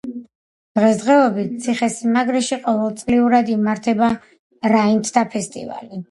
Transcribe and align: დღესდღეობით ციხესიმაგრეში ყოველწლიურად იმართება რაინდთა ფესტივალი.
დღესდღეობით 0.77 1.49
ციხესიმაგრეში 1.65 2.57
ყოველწლიურად 2.63 3.51
იმართება 3.57 4.09
რაინდთა 4.77 5.25
ფესტივალი. 5.35 5.91